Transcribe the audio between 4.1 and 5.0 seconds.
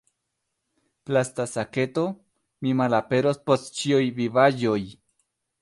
vivaĵoj!"